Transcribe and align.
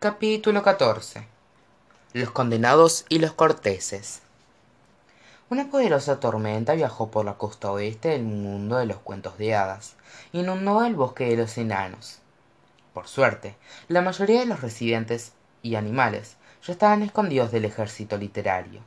capítulo 0.00 0.62
xiv 0.62 1.26
los 2.14 2.30
condenados 2.30 3.04
y 3.10 3.18
los 3.18 3.34
corteses. 3.34 4.22
Una 5.50 5.70
poderosa 5.70 6.20
tormenta 6.20 6.72
viajó 6.72 7.10
por 7.10 7.26
la 7.26 7.34
costa 7.34 7.70
oeste 7.70 8.08
del 8.08 8.22
mundo 8.22 8.78
de 8.78 8.86
los 8.86 8.96
cuentos 8.96 9.36
de 9.36 9.54
hadas 9.54 9.96
inundó 10.32 10.82
el 10.86 10.94
bosque 10.94 11.26
de 11.26 11.36
los 11.36 11.58
enanos. 11.58 12.20
Por 12.94 13.08
suerte 13.08 13.56
la 13.88 14.00
mayoría 14.00 14.40
de 14.40 14.46
los 14.46 14.62
residentes 14.62 15.34
y 15.62 15.74
animales 15.74 16.36
ya 16.66 16.72
estaban 16.72 17.02
escondidos 17.02 17.52
del 17.52 17.66
ejército 17.66 18.16
literario 18.16 18.80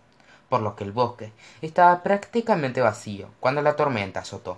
por 0.49 0.61
lo 0.61 0.75
que 0.75 0.83
el 0.83 0.93
bosque 0.93 1.31
estaba 1.61 2.01
prácticamente 2.01 2.81
vacío 2.81 3.27
cuando 3.39 3.61
la 3.61 3.75
tormenta 3.75 4.21
azotó 4.21 4.57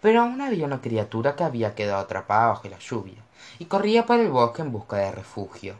pero 0.00 0.22
aún 0.22 0.40
había 0.40 0.66
una 0.66 0.80
criatura 0.80 1.36
que 1.36 1.44
había 1.44 1.74
quedado 1.74 1.98
atrapada 2.00 2.48
bajo 2.48 2.68
la 2.68 2.78
lluvia 2.78 3.22
y 3.58 3.66
corría 3.66 4.06
por 4.06 4.20
el 4.20 4.30
bosque 4.30 4.62
en 4.62 4.72
busca 4.72 4.96
de 4.96 5.12
refugio. 5.12 5.76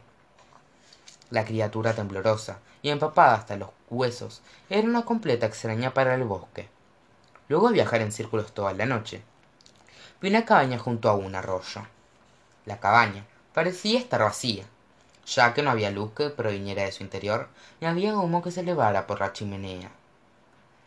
La 1.29 1.45
criatura 1.45 1.93
temblorosa 1.93 2.59
y 2.81 2.89
empapada 2.89 3.35
hasta 3.35 3.57
los 3.57 3.69
huesos 3.89 4.41
era 4.69 4.87
una 4.87 5.03
completa 5.03 5.45
extraña 5.45 5.93
para 5.93 6.15
el 6.15 6.23
bosque. 6.23 6.69
Luego 7.49 7.67
de 7.67 7.75
viajar 7.75 8.01
en 8.01 8.11
círculos 8.11 8.53
toda 8.53 8.73
la 8.73 8.85
noche 8.85 9.21
vi 10.21 10.29
una 10.29 10.45
cabaña 10.45 10.79
junto 10.79 11.09
a 11.09 11.15
un 11.15 11.35
arroyo. 11.35 11.81
La 12.65 12.79
cabaña 12.79 13.25
parecía 13.53 13.99
estar 13.99 14.21
vacía 14.21 14.65
ya 15.27 15.53
que 15.53 15.61
no 15.61 15.71
había 15.71 15.91
luz 15.91 16.11
que 16.13 16.29
proviniera 16.29 16.83
de 16.83 16.91
su 16.91 17.03
interior 17.03 17.49
ni 17.81 17.87
había 17.87 18.17
humo 18.17 18.41
que 18.41 18.51
se 18.51 18.61
elevara 18.61 19.05
por 19.07 19.19
la 19.19 19.33
chimenea. 19.33 19.91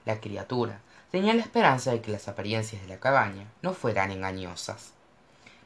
La 0.06 0.18
criatura 0.18 0.80
tenía 1.10 1.34
la 1.34 1.42
esperanza 1.42 1.90
de 1.90 2.00
que 2.00 2.12
las 2.12 2.28
apariencias 2.28 2.82
de 2.82 2.88
la 2.88 3.00
cabaña 3.00 3.46
no 3.62 3.72
fueran 3.72 4.10
engañosas. 4.10 4.92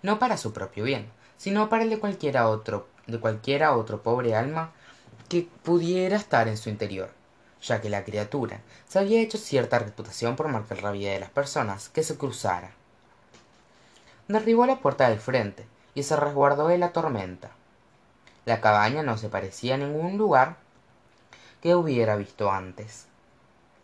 No 0.02 0.18
para 0.18 0.36
su 0.36 0.52
propio 0.52 0.84
bien 0.84 1.08
sino 1.36 1.68
para 1.68 1.82
el 1.82 1.90
de 1.90 1.98
cualquiera 1.98 2.48
otro 2.48 2.88
de 3.06 3.20
cualquiera 3.20 3.76
otro 3.76 4.02
pobre 4.02 4.34
alma 4.34 4.72
que 5.28 5.48
pudiera 5.62 6.16
estar 6.16 6.48
en 6.48 6.56
su 6.56 6.70
interior 6.70 7.10
ya 7.62 7.80
que 7.80 7.90
la 7.90 8.04
criatura 8.04 8.60
se 8.88 8.98
había 8.98 9.20
hecho 9.20 9.38
cierta 9.38 9.78
reputación 9.78 10.36
por 10.36 10.48
marcar 10.48 10.82
la 10.82 10.90
vida 10.90 11.12
de 11.12 11.20
las 11.20 11.30
personas 11.30 11.88
que 11.88 12.02
se 12.02 12.18
cruzara. 12.18 12.72
Derribó 14.28 14.66
la 14.66 14.80
puerta 14.80 15.08
del 15.08 15.18
frente 15.18 15.66
y 15.94 16.02
se 16.02 16.16
resguardó 16.16 16.68
de 16.68 16.78
la 16.78 16.92
tormenta. 16.92 17.52
La 18.44 18.60
cabaña 18.60 19.02
no 19.02 19.16
se 19.16 19.30
parecía 19.30 19.74
a 19.74 19.78
ningún 19.78 20.18
lugar 20.18 20.56
que 21.62 21.74
hubiera 21.74 22.16
visto 22.16 22.50
antes 22.50 23.06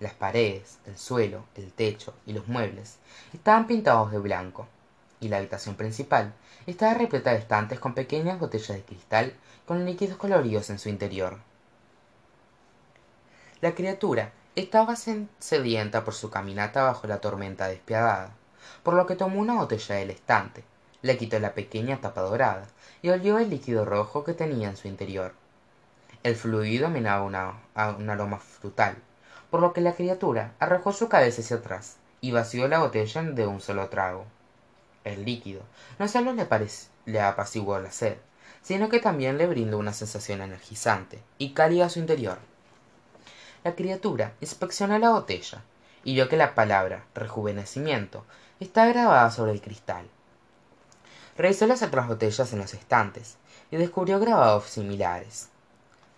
las 0.00 0.14
paredes 0.14 0.78
el 0.86 0.98
suelo 0.98 1.44
el 1.54 1.72
techo 1.72 2.14
y 2.26 2.32
los 2.32 2.48
muebles 2.48 2.98
estaban 3.32 3.66
pintados 3.66 4.10
de 4.10 4.18
blanco. 4.18 4.66
Y 5.20 5.28
la 5.28 5.36
habitación 5.36 5.76
principal 5.76 6.32
estaba 6.66 6.94
repleta 6.94 7.30
de 7.30 7.38
estantes 7.38 7.78
con 7.78 7.94
pequeñas 7.94 8.40
botellas 8.40 8.76
de 8.76 8.82
cristal 8.82 9.34
con 9.66 9.84
líquidos 9.84 10.16
coloridos 10.16 10.70
en 10.70 10.78
su 10.78 10.88
interior. 10.88 11.38
La 13.60 13.74
criatura 13.74 14.32
estaba 14.56 14.96
sedienta 14.96 16.04
por 16.04 16.14
su 16.14 16.30
caminata 16.30 16.82
bajo 16.82 17.06
la 17.06 17.20
tormenta 17.20 17.68
despiadada 17.68 18.32
por 18.82 18.94
lo 18.94 19.06
que 19.06 19.16
tomó 19.16 19.40
una 19.40 19.54
botella 19.54 19.96
del 19.96 20.10
estante 20.10 20.64
le 21.02 21.16
quitó 21.16 21.38
la 21.38 21.54
pequeña 21.54 22.00
tapa 22.00 22.20
dorada 22.22 22.66
y 23.02 23.08
olió 23.10 23.38
el 23.38 23.50
líquido 23.50 23.84
rojo 23.84 24.24
que 24.24 24.34
tenía 24.34 24.68
en 24.68 24.76
su 24.76 24.88
interior. 24.88 25.32
El 26.22 26.36
fluido 26.36 26.86
emanaba 26.86 27.24
un 27.24 28.10
aroma 28.10 28.38
frutal 28.38 28.96
por 29.50 29.60
lo 29.60 29.72
que 29.72 29.80
la 29.80 29.94
criatura 29.94 30.52
arrojó 30.58 30.92
su 30.92 31.08
cabeza 31.08 31.42
hacia 31.42 31.56
atrás 31.56 31.96
y 32.20 32.32
vació 32.32 32.68
la 32.68 32.80
botella 32.80 33.22
de 33.22 33.46
un 33.46 33.60
solo 33.60 33.88
trago. 33.88 34.24
El 35.04 35.24
líquido 35.24 35.62
no 35.98 36.08
sólo 36.08 36.34
le 37.06 37.20
apaciguó 37.20 37.78
la 37.78 37.90
sed 37.90 38.16
sino 38.62 38.88
que 38.88 39.00
también 39.00 39.38
le 39.38 39.46
brindó 39.46 39.78
una 39.78 39.92
sensación 39.92 40.42
energizante 40.42 41.22
y 41.38 41.52
cálida 41.52 41.86
a 41.86 41.90
su 41.90 41.98
interior. 41.98 42.38
La 43.64 43.74
criatura 43.74 44.32
inspeccionó 44.40 44.98
la 44.98 45.10
botella 45.10 45.62
y 46.04 46.14
vio 46.14 46.28
que 46.28 46.36
la 46.36 46.54
palabra 46.54 47.04
rejuvenecimiento 47.14 48.24
estaba 48.58 48.88
grabada 48.88 49.30
sobre 49.30 49.52
el 49.52 49.60
cristal. 49.60 50.06
Revisó 51.36 51.66
las 51.66 51.82
otras 51.82 52.08
botellas 52.08 52.52
en 52.52 52.58
los 52.58 52.74
estantes 52.74 53.36
y 53.70 53.76
descubrió 53.76 54.18
grabados 54.18 54.64
similares. 54.64 55.48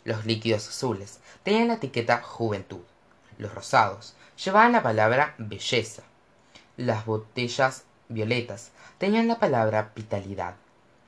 Los 0.04 0.26
líquidos 0.26 0.68
azules 0.68 1.20
tenían 1.44 1.68
la 1.68 1.74
etiqueta 1.74 2.22
juventud 2.22 2.80
los 3.38 3.54
rosados. 3.54 4.14
Llevaban 4.42 4.72
la 4.72 4.82
palabra 4.82 5.34
belleza. 5.38 6.02
Las 6.76 7.06
botellas 7.06 7.84
violetas 8.08 8.70
tenían 8.98 9.28
la 9.28 9.38
palabra 9.38 9.92
vitalidad. 9.94 10.54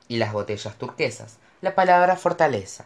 Y 0.07 0.17
las 0.17 0.33
botellas 0.33 0.75
turquesas 0.75 1.37
la 1.61 1.73
palabra 1.73 2.15
fortaleza. 2.15 2.85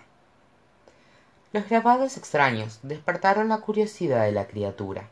Los 1.52 1.68
grabados 1.68 2.16
extraños 2.16 2.80
despertaron 2.84 3.50
la 3.50 3.58
curiosidad 3.58 4.24
de 4.24 4.32
la 4.32 4.48
criatura. 4.48 5.10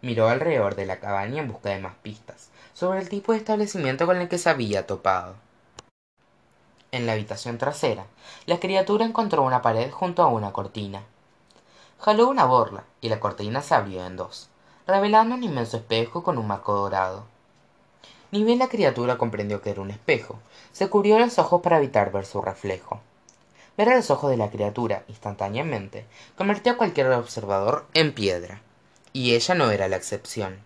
Miró 0.00 0.28
alrededor 0.28 0.74
de 0.74 0.84
la 0.86 0.98
cabaña 0.98 1.40
en 1.40 1.48
busca 1.48 1.70
de 1.70 1.78
más 1.78 1.94
pistas 2.02 2.50
sobre 2.74 2.98
el 2.98 3.08
tipo 3.08 3.32
de 3.32 3.38
establecimiento 3.38 4.04
con 4.06 4.16
el 4.16 4.28
que 4.28 4.38
se 4.38 4.50
había 4.50 4.86
topado. 4.86 5.36
En 6.90 7.06
la 7.06 7.12
habitación 7.12 7.56
trasera 7.56 8.04
la 8.46 8.58
criatura 8.58 9.06
encontró 9.06 9.42
una 9.42 9.62
pared 9.62 9.90
junto 9.90 10.22
a 10.22 10.26
una 10.26 10.52
cortina 10.52 11.04
jaló 12.04 12.28
una 12.28 12.46
borla 12.46 12.82
y 13.00 13.08
la 13.08 13.20
cortina 13.20 13.62
se 13.62 13.76
abrió 13.76 14.04
en 14.04 14.16
dos 14.16 14.48
revelando 14.88 15.36
un 15.36 15.44
inmenso 15.44 15.76
espejo 15.76 16.24
con 16.24 16.36
un 16.36 16.48
marco 16.48 16.74
dorado. 16.74 17.26
Ni 18.32 18.42
bien 18.42 18.58
la 18.58 18.68
criatura 18.68 19.18
comprendió 19.18 19.62
que 19.62 19.70
era 19.70 19.82
un 19.82 19.92
espejo 19.92 20.40
se 20.72 20.88
cubrió 20.88 21.20
los 21.20 21.38
ojos 21.38 21.62
para 21.62 21.78
evitar 21.78 22.10
ver 22.10 22.26
su 22.26 22.42
reflejo. 22.42 23.00
Ver 23.76 23.90
a 23.90 23.94
los 23.94 24.10
ojos 24.10 24.32
de 24.32 24.36
la 24.36 24.50
criatura 24.50 25.04
instantáneamente 25.06 26.04
convirtió 26.36 26.72
a 26.72 26.76
cualquier 26.76 27.06
observador 27.12 27.86
en 27.94 28.12
piedra 28.12 28.62
y 29.12 29.36
ella 29.36 29.54
no 29.54 29.70
era 29.70 29.86
la 29.86 29.96
excepción. 29.96 30.58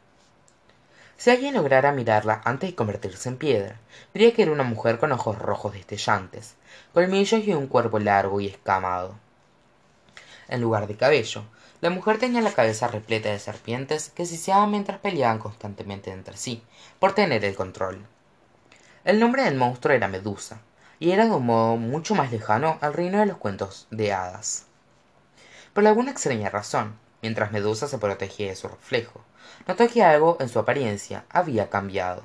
Si 1.19 1.29
alguien 1.29 1.53
lograra 1.53 1.93
mirarla 1.93 2.41
antes 2.47 2.71
de 2.71 2.75
convertirse 2.75 3.29
en 3.29 3.37
piedra 3.37 3.79
diría 4.15 4.33
que 4.33 4.41
era 4.41 4.53
una 4.53 4.65
mujer 4.65 4.99
con 4.99 5.13
ojos 5.13 5.39
rojos 5.39 5.75
destellantes 5.75 6.55
colmillos 6.95 7.47
y 7.47 7.53
un 7.53 7.67
cuerpo 7.67 7.99
largo 7.99 8.41
y 8.41 8.47
escamado 8.47 9.26
en 10.49 10.61
lugar 10.61 10.87
de 10.87 10.97
cabello. 10.97 11.45
La 11.81 11.91
mujer 11.91 12.19
tenía 12.19 12.41
la 12.41 12.53
cabeza 12.53 12.89
repleta 12.89 13.31
de 13.31 13.39
serpientes 13.39 14.11
que 14.11 14.27
siseaban 14.27 14.71
mientras 14.71 14.99
peleaban 14.99 15.39
constantemente 15.39 16.11
entre 16.11 16.37
sí 16.37 16.63
por 16.99 17.15
tener 17.15 17.45
el 17.45 17.55
control. 17.55 18.07
El 19.05 19.21
nombre 19.21 19.45
del 19.45 19.57
monstruo 19.57 19.95
era 19.95 20.09
medusa 20.09 20.61
y 20.99 21.11
era 21.11 21.27
de 21.27 21.33
un 21.33 21.47
modo 21.47 21.77
mucho 21.77 22.15
más 22.15 22.33
lejano 22.33 22.79
al 22.81 22.95
reino 22.95 23.19
de 23.19 23.27
los 23.27 23.37
cuentos 23.37 23.87
de 23.91 24.13
hadas. 24.13 24.65
Por 25.75 25.87
alguna 25.87 26.11
extraña 26.11 26.49
razón 26.49 26.99
mientras 27.23 27.53
medusa 27.53 27.89
se 27.89 27.99
protegía 27.99 28.49
de 28.49 28.57
su 28.57 28.69
reflejo 28.69 29.23
notó 29.67 29.89
que 29.89 30.03
algo 30.03 30.37
en 30.41 30.49
su 30.49 30.59
apariencia 30.59 31.25
había 31.29 31.71
cambiado. 31.71 32.23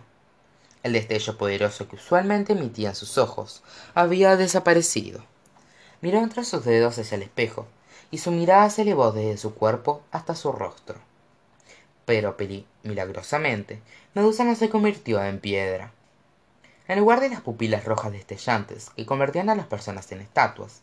El 0.84 0.94
destello 0.94 1.38
poderoso 1.38 1.88
que 1.88 1.98
usualmente 1.98 2.54
emitían 2.54 2.96
sus 2.96 3.18
ojos 3.18 3.64
había 3.94 4.36
desaparecido. 4.36 5.24
Miró 6.02 6.20
entre 6.20 6.44
sus 6.44 6.66
dedos 6.66 6.98
hacia 6.98 7.16
el 7.16 7.24
espejo 7.24 7.68
y 8.12 8.20
su 8.20 8.32
mirada 8.32 8.70
se 8.70 8.84
elevó 8.84 9.12
desde 9.12 9.38
su 9.38 9.56
cuerpo 9.56 10.04
hasta 10.12 10.36
su 10.36 10.52
rostro. 10.52 11.00
Pero 12.06 12.36
milagrosamente 12.84 13.82
medusa 14.14 14.44
no 14.44 14.54
se 14.56 14.70
convirtió 14.70 15.24
en 15.24 15.40
piedra. 15.40 15.94
En 16.88 17.00
lugar 17.00 17.22
de 17.22 17.30
las 17.30 17.42
pupilas 17.42 17.86
rojas 17.86 18.12
destellantes 18.12 18.90
que 18.92 19.06
convertían 19.06 19.50
a 19.50 19.56
las 19.56 19.68
personas 19.68 20.12
en 20.12 20.20
estatuas 20.20 20.82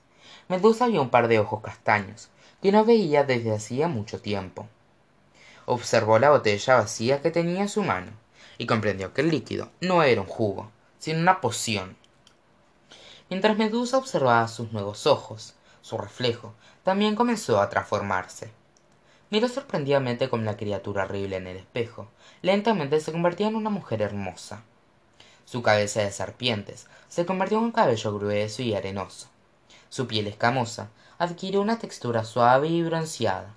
medusa 0.48 0.86
vio 0.86 1.02
un 1.02 1.10
par 1.10 1.28
de 1.28 1.38
ojos 1.38 1.60
castaños 1.62 2.30
que 2.62 2.72
no 2.72 2.84
veía 2.84 3.24
desde 3.24 3.54
hacía 3.54 3.88
mucho 3.88 4.20
tiempo. 4.20 4.66
Observó 5.66 6.18
la 6.18 6.30
botella 6.30 6.76
vacía 6.76 7.20
que 7.20 7.30
tenía 7.30 7.60
en 7.60 7.68
su 7.68 7.82
mano 7.82 8.12
y 8.56 8.66
comprendió 8.66 9.12
que 9.12 9.20
el 9.20 9.30
líquido 9.30 9.70
no 9.80 10.02
era 10.02 10.22
un 10.22 10.26
jugo 10.26 10.70
sino 10.98 11.20
una 11.20 11.40
poción. 11.40 11.96
Mientras 13.31 13.56
medusa 13.56 13.98
observaba 13.98 14.48
sus 14.48 14.72
nuevos 14.72 15.06
ojos 15.06 15.54
su 15.82 15.96
reflejo 15.96 16.54
también 16.88 17.17
comenzó 17.17 17.61
a 17.61 17.69
transformarse. 17.69 18.50
Miró 19.29 19.46
sorprendidamente 19.50 20.31
como 20.31 20.44
la 20.44 20.56
criatura 20.56 21.05
horrible 21.05 21.37
en 21.37 21.46
el 21.46 21.58
espejo. 21.58 22.08
Lentamente 22.40 22.99
se 23.00 23.12
convertía 23.12 23.49
en 23.49 23.56
una 23.56 23.69
mujer 23.69 24.00
hermosa. 24.00 24.62
Su 25.44 25.61
cabeza 25.61 26.00
de 26.00 26.11
serpientes 26.11 26.87
se 27.11 27.26
convirtió 27.26 27.58
en 27.58 27.64
un 27.64 27.73
cabello 27.73 28.14
grueso 28.19 28.62
y 28.62 28.75
arenoso. 28.75 29.29
Su 29.90 30.06
piel 30.06 30.29
escamosa 30.29 30.88
adquirió 31.19 31.61
una 31.61 31.79
textura 31.79 32.25
suave 32.25 32.69
y 32.69 32.82
bronceada. 32.82 33.55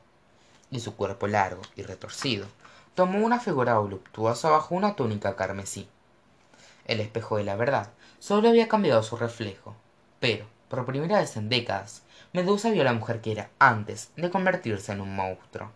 Y 0.70 0.82
su 0.82 0.98
cuerpo 0.98 1.26
largo 1.28 1.62
y 1.78 1.84
retorcido 1.84 2.48
tomó 2.96 3.20
una 3.20 3.40
figura 3.40 3.78
voluptuosa 3.78 4.50
bajo 4.50 4.76
una 4.76 4.98
túnica 4.98 5.38
carmesí. 5.38 5.88
El 6.84 7.00
espejo 7.00 7.38
de 7.38 7.46
la 7.46 7.56
verdad 7.56 7.92
sólo 8.20 8.50
había 8.50 8.68
cambiado 8.68 9.04
su 9.04 9.16
reflejo 9.16 9.74
pero 10.20 10.46
por 10.72 10.86
primera 10.86 11.20
vez 11.20 11.36
en 11.36 11.50
décadas 11.50 12.04
medusa 12.32 12.70
vio 12.70 12.84
a 12.84 12.86
la 12.86 12.94
mujer 12.94 13.20
que 13.20 13.34
era 13.34 13.50
antes 13.60 14.10
de 14.16 14.30
convertirse 14.30 14.94
en 14.94 15.02
un 15.02 15.14
monstruo. 15.14 15.70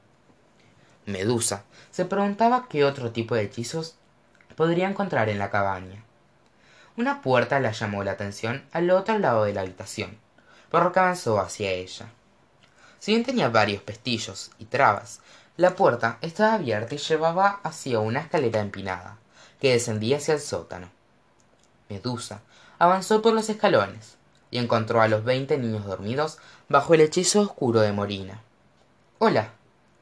Medusa 1.06 1.66
se 1.92 2.06
preguntaba 2.06 2.68
qué 2.70 2.86
otro 2.86 3.12
tipo 3.12 3.36
de 3.36 3.44
hechizos 3.44 3.98
podría 4.56 4.88
encontrar 4.88 5.28
en 5.28 5.38
la 5.38 5.52
cabaña. 5.52 6.02
Una 6.96 7.22
puerta 7.22 7.60
la 7.60 7.72
llamó 7.72 8.06
la 8.06 8.12
atención 8.12 8.64
al 8.72 8.90
otro 8.90 9.20
lado 9.20 9.44
de 9.44 9.54
la 9.54 9.62
habitación 9.62 10.18
por 10.70 10.84
lo 10.84 10.92
que 10.94 11.00
avanzó 11.00 11.42
hacia 11.42 11.72
ella. 11.72 12.08
Si 13.00 13.12
bien 13.12 13.26
tenía 13.26 13.50
varios 13.50 13.82
pestillos 13.82 14.52
y 14.60 14.66
trabas 14.66 15.20
la 15.58 15.76
puerta 15.76 16.18
estaba 16.22 16.54
abierta 16.54 16.96
y 16.96 17.00
llevaba 17.00 17.60
hacia 17.64 18.00
una 18.00 18.22
escalera 18.22 18.62
empinada 18.62 19.18
que 19.60 19.72
descendía 19.72 20.18
hacia 20.18 20.36
el 20.36 20.40
sótano. 20.40 20.90
Medusa 21.90 22.40
avanzó 22.80 23.22
por 23.22 23.34
los 23.34 23.50
escalones 23.50 24.18
y 24.56 24.58
encontró 24.58 25.02
a 25.02 25.10
los 25.10 25.26
veinte 25.26 25.58
niños 25.58 25.86
dormidos 25.86 26.38
bajo 26.70 26.94
el 26.94 27.02
hechizo 27.02 27.42
oscuro 27.42 27.82
de 27.82 27.92
morina. 27.92 28.42
Hola 29.20 29.50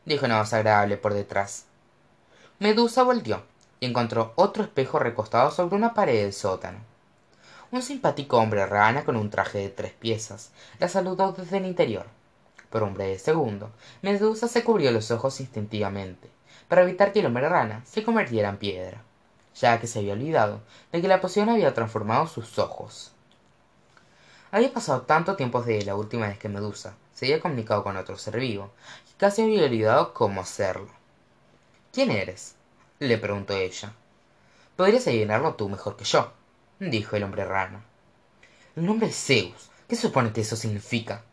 dijo 0.05 0.27
una 0.27 0.37
voz 0.37 0.53
agradable 0.53 0.95
por 0.95 1.15
detrás. 1.15 1.65
Medusa 2.59 3.01
volvió 3.01 3.41
y 3.79 3.87
encontró 3.87 4.31
otro 4.35 4.61
espejo 4.61 4.99
recostado 4.99 5.49
sobre 5.49 5.75
una 5.75 5.95
pared 5.95 6.21
del 6.21 6.33
sótano. 6.33 6.77
Un 7.71 7.81
simpático 7.81 8.37
hombre 8.37 8.63
rana 8.67 9.03
con 9.05 9.15
un 9.15 9.31
traje 9.31 9.57
de 9.57 9.69
tres 9.69 9.93
piezas 9.93 10.51
la 10.77 10.87
saludó 10.87 11.31
desde 11.31 11.57
el 11.57 11.65
interior. 11.65 12.05
Por 12.69 12.83
un 12.83 12.93
breve 12.93 13.17
segundo 13.17 13.71
medusa 14.03 14.47
se 14.47 14.63
cubrió 14.63 14.91
los 14.91 15.09
ojos 15.09 15.39
instintivamente 15.39 16.29
para 16.67 16.83
evitar 16.83 17.11
que 17.11 17.21
el 17.21 17.25
hombre 17.25 17.49
rana 17.49 17.81
se 17.87 18.03
convirtiera 18.03 18.49
en 18.49 18.57
piedra 18.57 19.01
ya 19.55 19.79
que 19.79 19.87
se 19.87 19.97
había 19.97 20.13
olvidado 20.13 20.61
de 20.91 21.01
que 21.01 21.07
la 21.07 21.21
poción 21.21 21.49
había 21.49 21.73
transformado 21.73 22.27
sus 22.27 22.59
ojos 22.59 23.13
había 24.53 24.71
pasado 24.71 25.01
tanto 25.01 25.35
tiempo 25.35 25.63
desde 25.63 25.83
la 25.83 25.95
última 25.95 26.27
vez 26.27 26.37
que 26.37 26.47
medusa 26.47 26.93
se 27.15 27.25
había 27.25 27.41
comunicado 27.41 27.83
con 27.83 27.97
otro 27.97 28.19
ser 28.19 28.39
vivo 28.39 28.69
que 29.07 29.17
casi 29.17 29.41
había 29.41 29.65
olvidado 29.65 30.13
cómo 30.13 30.41
hacerlo. 30.41 30.89
Quién 31.91 32.11
eres 32.11 32.53
le 32.99 33.17
preguntó 33.17 33.55
ella. 33.55 33.93
Podrías 34.75 35.07
adivinarlo 35.07 35.55
tú 35.55 35.69
mejor 35.69 35.97
que 35.97 36.03
yo 36.05 36.31
dijo 36.79 37.15
el 37.15 37.23
hombre 37.23 37.45
rana 37.45 37.81
el 38.75 38.85
nombre 38.85 39.07
es 39.07 39.15
zeus. 39.15 39.71
Qué 39.87 39.95
supone 39.95 40.31
que 40.31 40.41
eso 40.41 40.55
significa 40.55 41.23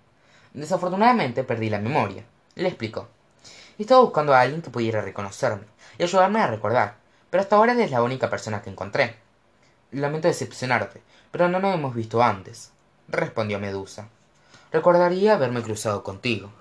desafortunadamente 0.54 1.44
perdí 1.44 1.68
la 1.68 1.78
memoria 1.78 2.24
le 2.54 2.68
explicó. 2.68 3.06
Estaba 3.78 4.00
buscando 4.00 4.32
a 4.32 4.40
alguien 4.40 4.62
que 4.62 4.70
pudiera 4.70 5.02
reconocerme 5.02 5.64
y 5.98 6.04
ayudarme 6.04 6.40
a 6.40 6.46
recordar 6.46 6.94
pero 7.28 7.42
hasta 7.42 7.56
ahora 7.56 7.74
eres 7.74 7.90
la 7.90 8.02
única 8.02 8.30
persona 8.30 8.62
que 8.62 8.70
encontré. 8.70 9.16
Lamento 9.90 10.26
decepcionarte 10.26 11.02
pero 11.30 11.50
no 11.50 11.60
nos 11.60 11.74
hemos 11.74 11.94
visto 11.94 12.22
antes 12.22 12.72
respondió 13.10 13.58
medusa. 13.58 14.08
Recordaría 14.72 15.34
haberme 15.34 15.62
cruzado 15.62 16.02
contigo. 16.02 16.52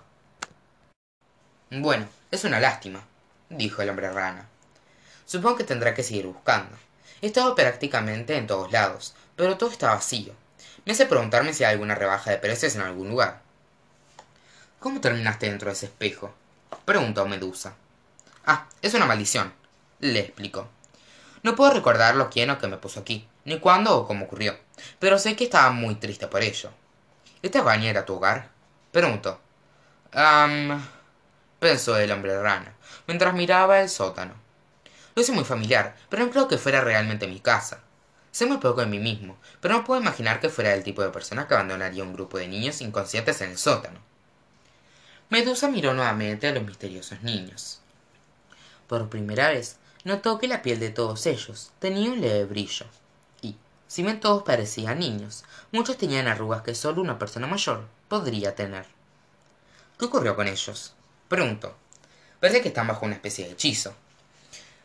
Bueno 1.70 2.08
es 2.32 2.44
una 2.44 2.60
lástima 2.60 3.04
dijo 3.50 3.82
el 3.82 3.90
hombre 3.90 4.12
rana. 4.12 4.48
Supongo 5.26 5.58
que 5.58 5.64
tendrá 5.64 5.94
que 5.94 6.04
seguir 6.04 6.28
buscando. 6.28 6.76
He 7.22 7.28
estado 7.28 7.56
prácticamente 7.56 8.38
en 8.38 8.48
todos 8.48 8.72
lados 8.72 9.16
pero 9.36 9.58
todo 9.58 9.70
está 9.70 9.94
vacío. 9.94 10.34
Me 10.86 10.94
hace 10.94 11.06
preguntarme 11.06 11.54
si 11.54 11.64
hay 11.64 11.74
alguna 11.74 11.96
rebaja 11.96 12.32
de 12.32 12.38
precios 12.38 12.76
en 12.76 12.82
algún 12.82 13.10
lugar. 13.10 13.42
Cómo 14.80 15.02
terminaste 15.02 15.48
dentro 15.48 15.68
de 15.68 15.74
ese 15.74 15.86
espejo 15.88 16.34
preguntó 16.86 17.26
medusa. 17.28 17.74
Ah 18.46 18.68
es 18.82 18.94
una 18.94 19.06
maldición 19.06 19.54
le 20.00 20.20
explicó. 20.20 20.68
No 21.44 21.56
puedo 21.56 21.72
recordar 21.72 22.16
quién 22.30 22.50
o 22.50 22.58
qué 22.58 22.68
me 22.68 22.78
puso 22.78 23.00
aquí 23.00 23.28
ni 23.46 23.60
cuándo 23.60 23.98
o 23.98 24.08
cómo 24.08 24.26
ocurrió 24.26 24.58
pero 25.00 25.18
sé 25.20 25.36
que 25.36 25.46
estaba 25.46 25.72
muy 25.72 25.96
triste 25.96 26.28
por 26.28 26.42
ello. 26.42 26.72
Esta 27.42 27.62
baña 27.62 27.90
era 27.90 28.06
tu 28.06 28.16
hogar 28.16 28.50
preguntó 28.92 29.40
ah 30.14 30.80
pensó 31.60 31.98
el 31.98 32.12
hombre 32.12 32.42
rana 32.42 32.74
mientras 33.08 33.34
miraba 33.34 33.82
el 33.82 33.90
sótano. 33.90 34.34
Lo 35.16 35.22
hice 35.22 35.32
muy 35.32 35.44
familiar 35.44 35.96
pero 36.10 36.26
no 36.26 36.32
creo 36.32 36.48
que 36.48 36.58
fuera 36.58 36.82
realmente 36.82 37.28
mi 37.28 37.40
casa. 37.40 37.82
Sé 38.32 38.46
muy 38.46 38.58
poco 38.58 38.82
de 38.82 38.88
mí 38.88 39.00
mismo 39.00 39.38
pero 39.62 39.76
no 39.76 39.84
puedo 39.84 40.02
imaginar 40.02 40.40
que 40.40 40.50
fuera 40.50 40.74
el 40.74 40.84
tipo 40.84 41.02
de 41.02 41.10
persona 41.10 41.48
que 41.48 41.54
abandonaría 41.54 42.04
un 42.04 42.14
grupo 42.14 42.38
de 42.38 42.48
niños 42.48 42.82
inconscientes 42.82 43.42
en 43.42 43.52
el 43.52 43.58
sótano. 43.58 44.00
Medusa 45.30 45.70
miró 45.70 45.94
nuevamente 45.94 46.48
a 46.48 46.52
los 46.52 46.64
misteriosos 46.64 47.22
niños. 47.22 47.82
Por 48.88 49.10
primera 49.10 49.50
vez 49.50 49.78
notó 50.04 50.40
que 50.40 50.48
la 50.48 50.64
piel 50.64 50.80
de 50.80 50.90
todos 50.90 51.26
ellos 51.28 51.72
tenía 51.80 52.10
un 52.10 52.22
leve 52.22 52.46
brillo 52.46 52.88
si 53.90 54.04
bien 54.04 54.20
todos 54.20 54.44
parecían 54.44 55.00
niños 55.00 55.44
muchos 55.72 55.98
tenían 55.98 56.28
arrugas 56.28 56.62
que 56.62 56.76
sólo 56.76 57.02
una 57.02 57.18
persona 57.18 57.48
mayor 57.48 57.88
podría 58.08 58.54
tener. 58.54 58.86
Qué 59.98 60.06
ocurrió 60.06 60.36
con 60.36 60.48
ellos 60.48 60.94
preguntó 61.28 61.76
parece 62.40 62.62
que 62.62 62.68
están 62.68 62.86
bajo 62.86 63.08
una 63.08 63.16
especie 63.16 63.46
de 63.46 63.54
hechizo. 63.54 63.96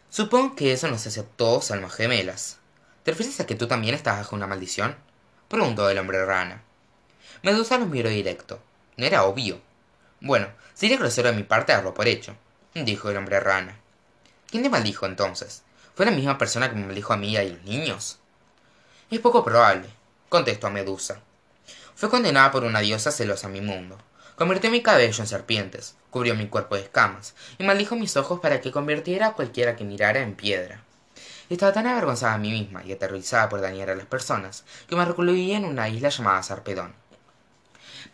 Supongo 0.09 0.57
que 0.57 0.73
eso 0.73 0.89
nos 0.89 1.07
hace 1.07 1.23
todos 1.23 1.71
almas 1.71 1.93
gemelas. 1.93 2.57
Te 3.03 3.11
refieres 3.11 3.39
a 3.41 3.47
que 3.47 3.55
tú 3.55 3.69
también 3.69 3.95
estás 3.95 4.17
bajo 4.17 4.35
una 4.35 4.47
maldición 4.47 4.97
preguntó 5.49 5.89
el 5.91 5.99
hombre 5.99 6.25
rana. 6.25 6.63
Medusa 7.43 7.77
los 7.77 7.89
miró 7.89 8.09
directo. 8.09 8.59
No 8.97 9.05
era 9.05 9.25
obvio. 9.25 9.61
Bueno 10.21 10.49
sería 10.73 10.97
grosero 10.97 11.29
de 11.29 11.37
mi 11.37 11.43
parte 11.43 11.73
darlo 11.73 11.93
por 11.93 12.09
hecho 12.09 12.35
dijo 12.73 13.11
el 13.11 13.19
hombre 13.19 13.39
rana. 13.39 13.77
Quién 14.51 14.63
te 14.63 14.71
maldijo 14.71 15.05
entonces 15.05 15.63
fue 15.95 16.07
la 16.07 16.13
misma 16.13 16.39
persona 16.39 16.71
que 16.71 16.77
me 16.77 16.87
maldijo 16.87 17.13
a 17.13 17.19
mí 17.19 17.33
y 17.33 17.37
a 17.37 17.45
los 17.45 17.63
niños 17.65 18.19
es 19.15 19.21
poco 19.21 19.45
probable 19.45 19.89
contestó 20.29 20.71
medusa. 20.71 21.21
Fue 21.95 22.11
condenada 22.11 22.51
por 22.51 22.65
una 22.65 22.81
diosa 22.81 23.13
celosa 23.13 23.47
a 23.47 23.51
mi 23.51 23.61
mundo. 23.61 23.99
Convirtió 24.35 24.71
mi 24.71 24.83
cabello 24.83 25.23
en 25.23 25.29
serpientes 25.29 25.95
cubrió 26.11 26.37
mi 26.37 26.47
cuerpo 26.49 26.77
de 26.77 26.83
escamas 26.83 27.35
y 27.59 27.65
maldijo 27.65 27.97
mis 27.97 28.17
ojos 28.17 28.39
para 28.39 28.61
que 28.61 28.71
convirtiera 28.71 29.27
a 29.27 29.33
cualquiera 29.33 29.75
que 29.75 29.85
mirara 29.85 30.21
en 30.21 30.35
piedra. 30.35 30.81
Estaba 31.51 31.73
tan 31.73 31.89
avergonzada 31.89 32.35
a 32.35 32.39
mí 32.39 32.51
misma 32.53 32.85
y 32.85 32.93
aterrorizada 32.93 33.49
por 33.49 33.61
dañar 33.61 33.91
a 33.91 33.97
las 33.97 34.07
personas 34.07 34.65
que 34.89 34.95
me 34.95 35.05
recluí 35.05 35.53
en 35.53 35.65
una 35.65 35.89
isla 35.89 36.09
llamada 36.11 36.43
sarpedón. 36.43 36.95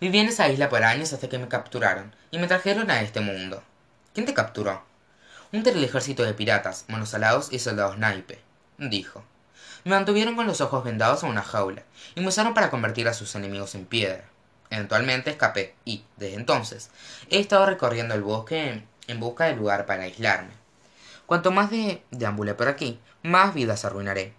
Viví 0.01 0.19
en 0.19 0.29
esa 0.29 0.49
isla 0.49 0.71
por 0.71 0.83
años 0.83 1.13
hasta 1.13 1.29
que 1.29 1.39
me 1.39 1.49
capturaron 1.49 2.15
y 2.31 2.39
me 2.39 2.47
trajeron 2.47 2.91
a 2.91 3.03
este 3.03 3.21
mundo. 3.21 3.63
Quién 4.15 4.25
te 4.25 4.33
capturó 4.33 4.83
un 5.53 5.63
terrible 5.63 5.87
ejército 5.87 6.23
de 6.23 6.33
piratas 6.33 6.85
monos 6.89 7.13
alados 7.13 7.53
y 7.53 7.59
soldados 7.59 7.99
naipe 7.99 8.41
dijo 8.79 9.25
me 9.85 9.93
mantuvieron 9.93 10.37
con 10.37 10.47
los 10.47 10.61
ojos 10.61 10.85
vendados 10.85 11.23
en 11.23 11.31
una 11.31 11.43
jaula 11.43 11.85
y 12.15 12.21
me 12.21 12.29
usaron 12.29 12.55
para 12.55 12.71
convertir 12.71 13.09
a 13.09 13.15
sus 13.15 13.35
enemigos 13.35 13.75
en 13.75 13.87
piedra. 13.87 14.25
Eventualmente 14.71 15.31
escapé 15.31 15.75
y 15.85 16.05
desde 16.17 16.37
entonces 16.37 16.91
he 17.29 17.41
estado 17.41 17.67
recorriendo 17.67 18.15
el 18.15 18.23
bosque 18.23 18.85
en 19.07 19.21
busca 19.21 19.45
de 19.45 19.57
lugar 19.57 19.87
para 19.87 20.05
aislarme. 20.05 20.53
Cuanto 21.27 21.51
más 21.51 21.71
de 21.71 22.03
deambule 22.11 22.55
por 22.55 22.69
aquí 22.69 23.01
más 23.23 23.55
vidas 23.55 23.85
arruinaré. 23.85 24.35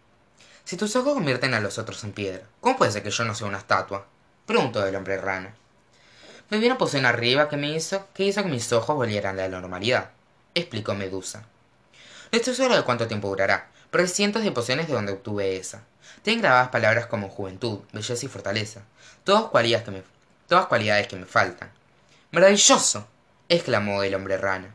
Si 0.64 0.78
tus 0.78 0.96
ojos 0.96 1.14
convierten 1.14 1.54
a 1.54 1.60
los 1.60 1.78
otros 1.78 2.04
en 2.04 2.14
piedra 2.14 2.44
cómo 2.60 2.78
puede 2.78 2.92
ser 2.92 3.04
que 3.04 3.12
yo 3.12 3.26
no 3.26 3.36
sea 3.36 3.48
una 3.48 3.58
estatua 3.58 4.06
preguntó 4.46 4.86
el 4.86 4.96
hombre 4.96 5.18
rana. 5.18 5.54
Me 6.50 6.58
vi 6.58 6.66
una 6.66 6.78
poción 6.78 7.06
arriba 7.06 7.50
que 7.50 7.58
me 7.58 7.72
hizo 7.72 8.08
que 8.14 8.26
hizo 8.26 8.44
que 8.44 8.50
mis 8.50 8.72
ojos 8.74 8.96
volvieran 8.96 9.40
a 9.40 9.48
la 9.48 9.60
normalidad 9.62 10.12
explicó 10.56 10.94
medusa. 10.94 11.46
No 12.32 12.38
estoy 12.38 12.56
seguro 12.56 12.76
de 12.76 12.84
cuánto 12.84 13.08
tiempo 13.08 13.30
durará 13.30 13.70
hay 13.94 14.08
cientos 14.08 14.44
de 14.44 14.52
pociones 14.52 14.88
de 14.88 14.94
donde 14.94 15.14
obtuve 15.14 15.58
esa. 15.58 15.84
Tienen 16.22 16.42
grabadas 16.42 16.70
palabras 16.70 17.08
como 17.08 17.30
juventud 17.30 17.80
belleza 17.92 18.26
y 18.26 18.30
fortaleza. 18.30 18.82
Todas 19.24 19.46
cualidades 19.46 19.86
que 19.86 19.92
me, 19.92 20.04
todas 20.48 20.68
cualidades 20.68 21.08
que 21.08 21.16
me 21.16 21.26
faltan. 21.26 21.72
Maravilloso 22.32 23.08
exclamó 23.50 24.04
el 24.04 24.16
hombre 24.16 24.38
rana. 24.38 24.74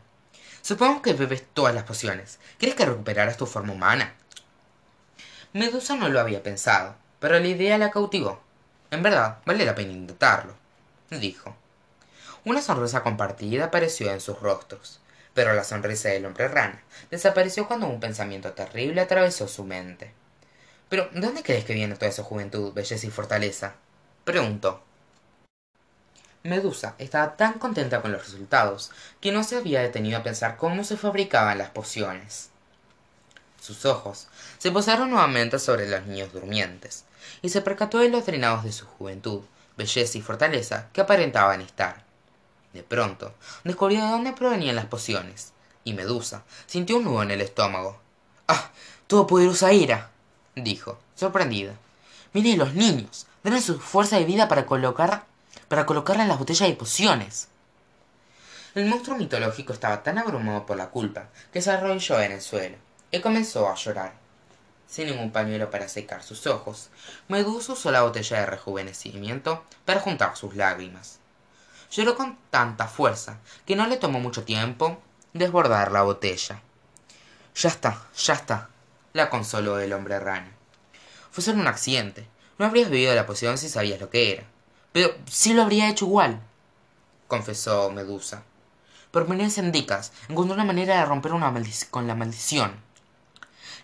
Supongo 0.61 1.01
que 1.01 1.13
bebes 1.13 1.43
todas 1.53 1.73
las 1.73 1.83
pociones. 1.83 2.39
¿Quieres 2.57 2.75
que 2.75 2.85
recuperaras 2.85 3.37
tu 3.37 3.45
forma 3.45 3.73
humana 3.73 4.13
medusa 5.53 5.95
no 5.95 6.09
lo 6.09 6.19
había 6.19 6.43
pensado 6.43 6.95
pero 7.19 7.39
la 7.39 7.47
idea 7.47 7.77
la 7.77 7.89
cautivó. 7.89 8.39
En 8.91 9.01
verdad 9.01 9.39
vale 9.45 9.65
la 9.65 9.75
pena 9.75 9.91
intentarlo 9.91 10.53
dijo. 11.09 11.55
Una 12.45 12.61
sonrisa 12.61 13.01
compartida 13.01 13.65
apareció 13.65 14.11
en 14.11 14.21
sus 14.21 14.39
rostros 14.39 14.99
pero 15.37 15.53
la 15.53 15.63
sonrisa 15.63 16.09
del 16.09 16.25
hombre 16.25 16.47
rana 16.47 16.81
desapareció 17.11 17.67
cuando 17.67 17.85
un 17.85 17.99
pensamiento 17.99 18.53
terrible 18.53 19.01
atravesó 19.01 19.47
su 19.47 19.63
mente. 19.63 20.11
Pero 20.89 21.09
de 21.13 21.21
dónde 21.21 21.43
crees 21.43 21.63
que 21.63 21.75
viene 21.75 21.93
toda 21.93 22.07
esa 22.07 22.23
juventud 22.23 22.73
belleza 22.73 23.05
y 23.05 23.11
fortaleza 23.11 23.75
preguntó 24.23 24.81
medusa 26.41 26.95
estaba 26.97 27.37
tan 27.37 27.59
contenta 27.59 28.01
con 28.01 28.13
los 28.13 28.23
resultados 28.23 28.89
que 29.21 29.31
no 29.31 29.43
se 29.43 29.57
había 29.57 29.83
detenido 29.83 30.17
a 30.17 30.23
pensar 30.23 30.57
cómo 30.57 30.83
se 30.83 30.97
fabricaban 30.97 31.59
las 31.59 31.69
pociones. 31.69 32.49
Sus 33.61 33.85
ojos 33.85 34.29
se 34.57 34.71
posaron 34.71 35.11
nuevamente 35.11 35.59
sobre 35.59 35.87
los 35.87 36.03
niños 36.07 36.33
durmientes 36.33 37.03
y 37.43 37.49
se 37.49 37.61
percató 37.61 37.99
de 37.99 38.09
los 38.09 38.25
drenados 38.25 38.63
de 38.63 38.71
su 38.71 38.87
juventud 38.87 39.43
belleza 39.77 40.17
y 40.17 40.21
fortaleza 40.21 40.87
que 40.93 41.01
aparentaban 41.01 41.61
estar 41.61 42.06
de 42.77 42.83
pronto 42.83 43.33
descubrió 43.63 44.05
de 44.05 44.11
dónde 44.11 44.33
provenían 44.33 44.75
las 44.75 44.85
pociones. 44.85 45.51
Y 45.83 45.93
medusa 45.93 46.43
sintió 46.67 46.97
un 46.97 47.05
nudo 47.05 47.23
en 47.23 47.31
el 47.31 47.41
estómago. 47.41 47.99
Ah 48.47 48.71
todopoderosa 49.07 49.73
ira 49.73 50.11
dijo 50.55 50.99
sorprendida. 51.15 51.73
Miren 52.33 52.59
los 52.59 52.73
niños 52.73 53.25
denle 53.43 53.61
su 53.61 53.79
fuerza 53.79 54.17
de 54.17 54.25
vida 54.25 54.47
para 54.47 54.65
colocar 54.65 55.25
para 55.67 55.85
colocarla 55.85 56.23
en 56.23 56.29
las 56.29 56.39
botellas 56.39 56.69
de 56.69 56.75
pociones. 56.75 57.47
El 58.75 58.85
monstruo 58.85 59.17
mitológico 59.17 59.73
estaba 59.73 60.03
tan 60.03 60.17
abrumado 60.17 60.65
por 60.65 60.77
la 60.77 60.89
culpa 60.89 61.29
que 61.51 61.61
se 61.61 61.71
arrodilló 61.71 62.21
en 62.21 62.33
el 62.33 62.41
suelo 62.41 62.77
y 63.09 63.19
comenzó 63.21 63.67
a 63.67 63.75
llorar. 63.75 64.13
Sin 64.87 65.07
ningún 65.07 65.31
pañuelo 65.31 65.71
para 65.71 65.89
secar 65.89 66.21
sus 66.21 66.45
ojos 66.45 66.89
medusa 67.27 67.73
usó 67.73 67.91
la 67.91 68.03
botella 68.03 68.39
de 68.39 68.45
rejuvenecimiento 68.45 69.63
para 69.83 69.99
juntar 69.99 70.37
sus 70.37 70.55
lágrimas 70.55 71.19
lloró 71.91 72.15
con 72.15 72.37
tanta 72.49 72.87
fuerza 72.87 73.39
que 73.65 73.75
no 73.75 73.87
le 73.87 73.97
tomó 73.97 74.19
mucho 74.19 74.43
tiempo 74.43 75.01
desbordar 75.33 75.91
la 75.91 76.03
botella. 76.03 76.61
Ya 77.55 77.69
está 77.69 78.01
ya 78.15 78.33
está 78.33 78.69
la 79.13 79.29
consoló 79.29 79.79
el 79.79 79.93
hombre 79.93 80.19
rana. 80.19 80.51
Fue 81.31 81.43
solo 81.43 81.59
un 81.59 81.67
accidente. 81.67 82.27
No 82.57 82.65
habrías 82.65 82.89
bebido 82.89 83.15
la 83.15 83.25
poción 83.25 83.57
si 83.57 83.69
sabías 83.69 83.99
lo 83.99 84.09
que 84.09 84.33
era. 84.33 84.43
Pero 84.91 85.15
sí 85.29 85.53
lo 85.53 85.63
habría 85.63 85.89
hecho 85.89 86.05
igual 86.05 86.41
confesó 87.27 87.91
medusa. 87.91 88.43
Por 89.11 89.29
en 89.29 89.71
Dicas 89.71 90.11
encontré 90.29 90.53
una 90.53 90.63
manera 90.63 90.97
de 90.99 91.05
romper 91.05 91.33
una 91.33 91.53
con 91.89 92.07
la 92.07 92.15
maldición. 92.15 92.71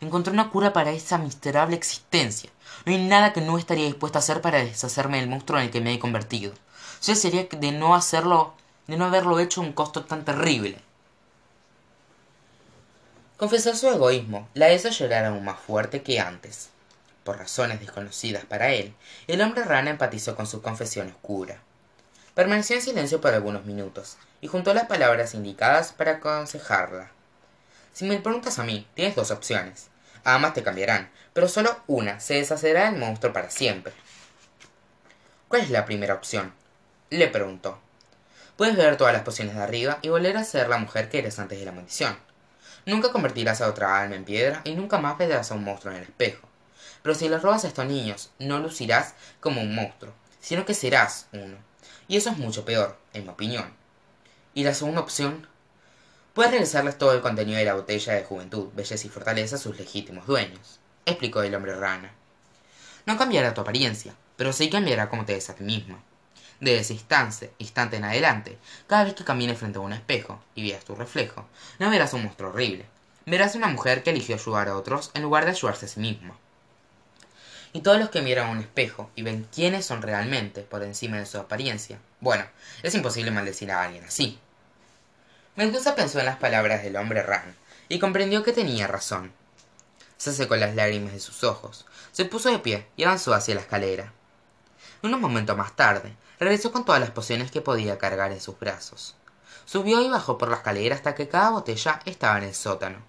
Encontré 0.02 0.34
una 0.34 0.50
cura 0.50 0.74
para 0.74 0.92
esa 0.92 1.18
miserable 1.18 1.76
existencia. 1.76 2.50
No 2.86 2.92
hay 2.92 3.06
nada 3.06 3.34
que 3.34 3.42
no 3.42 3.58
estaría 3.58 3.86
dispuesto 3.86 4.18
a 4.18 4.20
hacer 4.20 4.42
para 4.42 4.64
deshacerme 4.64 5.20
del 5.20 5.30
monstruo 5.30 5.60
en 5.60 5.66
el 5.66 5.72
que 5.72 5.82
me 5.82 5.94
he 5.94 6.00
convertido 6.00 6.54
yo 7.04 7.16
sería 7.16 7.44
de 7.44 7.72
no 7.72 7.96
hacerlo 7.96 8.54
de 8.88 8.98
no 8.98 9.06
haberlo 9.06 9.40
hecho 9.40 9.62
un 9.62 9.74
costo 9.74 10.04
tan 10.06 10.26
terrible. 10.26 10.78
Confesó 13.38 13.76
su 13.76 13.90
egoísmo 13.90 14.48
la 14.54 14.74
hizo 14.74 14.90
llorar 14.90 15.26
aún 15.26 15.44
más 15.44 15.60
fuerte 15.60 16.02
que 16.02 16.20
antes. 16.20 16.70
Por 17.24 17.38
razones 17.38 17.80
desconocidas 17.80 18.46
para 18.46 18.72
él 18.72 18.94
el 19.28 19.42
hombre 19.42 19.64
rana 19.64 19.92
empatizó 19.92 20.36
con 20.36 20.48
su 20.48 20.62
confesión 20.62 21.10
oscura. 21.10 21.60
Permaneció 22.36 22.78
en 22.78 22.82
silencio 22.82 23.22
por 23.22 23.34
algunos 23.34 23.66
minutos 23.66 24.18
y 24.42 24.48
juntó 24.48 24.74
las 24.74 24.88
palabras 24.88 25.34
indicadas 25.34 25.92
para 25.92 26.14
aconsejarla. 26.14 27.12
Si 27.94 28.06
me 28.06 28.20
preguntas 28.20 28.60
a 28.60 28.64
mí 28.64 28.88
tienes 28.96 29.16
dos 29.16 29.32
opciones. 29.32 29.90
Ambas 30.24 30.54
te 30.54 30.64
cambiarán 30.64 31.12
pero 31.34 31.48
solo 31.48 31.76
una 31.88 32.20
se 32.20 32.36
deshacerá 32.36 32.90
del 32.90 33.00
monstruo 33.00 33.34
para 33.34 33.50
siempre. 33.50 33.94
Cuál 35.48 35.62
es 35.64 35.70
la 35.70 35.86
primera 35.86 36.14
opción 36.14 36.54
le 37.17 37.27
preguntó 37.27 37.79
puedes 38.55 38.75
beber 38.75 38.98
todas 38.98 39.13
las 39.13 39.24
pociones 39.24 39.55
de 39.55 39.62
arriba 39.62 40.00
y 40.01 40.10
volver 40.10 40.38
a 40.38 40.43
ser 40.43 40.70
la 40.70 40.77
mujer 40.77 41.10
que 41.10 41.20
eres 41.20 41.39
antes 41.39 41.60
de 41.60 41.65
la 41.65 41.72
maldición. 41.72 42.17
Nunca 42.86 43.12
convertirás 43.12 43.62
a 43.62 43.70
otra 43.70 44.00
alma 44.00 44.15
en 44.15 44.25
piedra 44.25 44.62
y 44.63 44.75
nunca 44.75 45.00
más 45.00 45.17
verás 45.17 45.51
a 45.51 45.55
un 45.55 45.63
monstruo 45.63 45.93
en 45.93 46.00
el 46.00 46.05
espejo. 46.05 46.48
Pero 47.01 47.15
si 47.15 47.29
les 47.29 47.41
robas 47.41 47.63
a 47.63 47.67
estos 47.67 47.86
niños 47.86 48.32
no 48.39 48.60
lucirás 48.60 49.15
como 49.39 49.62
un 49.62 49.75
monstruo 49.75 50.13
sino 50.39 50.65
que 50.65 50.74
serás 50.74 51.27
uno. 51.32 51.55
Y 52.10 52.17
eso 52.17 52.29
es 52.29 52.38
mucho 52.38 52.65
peor 52.65 52.98
en 53.13 53.24
mi 53.24 53.29
opinión 53.29 53.74
y 54.53 54.63
la 54.63 54.74
segunda 54.74 55.01
opción 55.01 55.48
puedes 56.34 56.51
regresarles 56.51 56.98
todo 56.98 57.13
el 57.13 57.22
contenido 57.22 57.58
de 57.58 57.65
la 57.65 57.74
botella 57.74 58.13
de 58.13 58.24
juventud 58.24 58.70
belleza 58.74 59.08
y 59.08 59.10
fortaleza 59.10 59.55
a 59.55 59.60
sus 59.60 59.79
legítimos 59.79 60.27
dueños 60.27 60.79
explicó 61.05 61.41
el 61.41 61.55
hombre 61.55 61.75
rana. 61.75 62.12
No 63.05 63.17
cambiará 63.17 63.53
tu 63.53 63.62
apariencia 63.62 64.13
pero 64.36 64.53
sí 64.53 64.70
cambiará 64.70 65.10
como 65.10 65.25
te 65.25 65.34
ves 65.34 65.50
a 65.50 65.55
ti 65.55 65.63
misma 65.63 66.03
de 66.63 66.79
ese 66.79 66.93
instante, 66.93 67.51
instante 67.58 67.98
en 67.98 68.05
adelante, 68.05 68.58
cada 68.88 69.03
vez 69.03 69.13
que 69.13 69.24
camines 69.24 69.58
frente 69.58 69.77
a 69.77 69.82
un 69.82 69.93
espejo 69.93 70.41
y 70.55 70.63
veas 70.70 70.86
tu 70.86 70.96
reflejo, 70.96 71.46
no 71.79 71.89
verás 71.89 72.13
un 72.13 72.24
monstruo 72.24 72.50
horrible. 72.50 72.86
Verás 73.25 73.55
una 73.55 73.67
mujer 73.67 74.03
que 74.03 74.10
eligió 74.10 74.36
ayudar 74.36 74.67
a 74.67 74.77
otros 74.77 75.12
en 75.13 75.22
lugar 75.22 75.46
de 75.46 75.51
ayudarse 75.51 75.86
a 75.86 75.89
sí 75.89 76.00
misma 76.00 76.36
y 77.74 77.82
todos 77.82 78.00
los 78.00 78.10
que 78.10 78.22
miran 78.22 78.48
a 78.48 78.51
un 78.51 78.60
espejo 78.60 79.10
y 79.15 79.24
ven 79.24 79.48
quiénes 79.53 79.86
son 79.86 80.01
realmente 80.03 80.62
por 80.62 80.84
encima 80.84 81.17
de 81.17 81.25
su 81.25 81.39
apariencia. 81.39 81.98
Bueno, 82.22 82.46
es 82.84 82.93
imposible 82.93 83.32
maldecir 83.32 83.72
a 83.72 83.82
alguien 83.82 84.05
así. 84.05 84.39
Medusa 85.55 85.96
pensó 85.96 86.20
en 86.20 86.27
las 86.27 86.38
palabras 86.38 86.84
del 86.84 86.96
hombre 86.96 87.24
Ran 87.24 87.55
y 87.89 88.00
comprendió 88.00 88.43
que 88.43 88.53
tenía 88.53 88.88
razón. 88.88 89.34
Se 90.17 90.34
secó 90.34 90.55
las 90.55 90.75
lágrimas 90.75 91.13
de 91.13 91.20
sus 91.20 91.43
ojos, 91.43 91.86
se 92.12 92.25
puso 92.25 92.50
de 92.50 92.60
pie 92.60 92.88
y 92.96 93.03
avanzó 93.03 93.34
hacia 93.34 93.55
la 93.55 93.62
escalera. 93.62 94.13
Unos 95.01 95.20
momentos 95.20 95.58
más 95.58 95.75
tarde, 95.75 96.13
regresó 96.44 96.72
con 96.72 96.86
todas 96.86 97.02
las 97.02 97.12
pociones 97.12 97.52
que 97.52 97.62
podía 97.62 97.98
cargar 97.98 98.32
en 98.32 98.42
sus 98.42 98.60
brazos. 98.60 99.16
Subió 99.66 100.02
y 100.02 100.10
bajó 100.10 100.38
por 100.38 100.50
la 100.50 100.58
escalera 100.58 100.96
hasta 100.96 101.16
que 101.16 101.28
cada 101.30 101.52
botella 101.52 102.02
estaba 102.06 102.38
en 102.38 102.44
el 102.46 102.54
sótano. 102.54 103.00